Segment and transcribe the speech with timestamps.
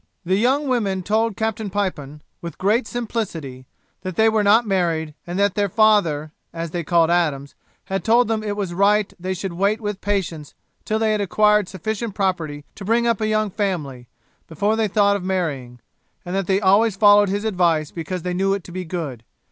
[0.25, 3.67] The young women told Captain Pipon, with great simplicity,
[4.01, 7.53] that they were not married, and that their father, as they called Adams,
[7.85, 11.69] had told them it was right they should wait with patience till they had acquired
[11.69, 14.09] sufficient property to bring up a young family,
[14.47, 15.79] before they thought of marrying;
[16.25, 19.23] and that they always followed his advice because they knew it to be good.